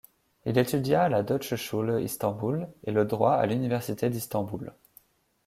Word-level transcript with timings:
Il 0.47 0.57
étudia 0.57 1.03
à 1.03 1.09
la 1.09 1.21
Deutsche 1.21 1.53
Schule 1.53 2.01
Istanbul 2.01 2.67
et 2.85 2.91
le 2.91 3.05
droit 3.05 3.33
à 3.33 3.45
l'université 3.45 4.09
d'Istanbul. 4.09 4.73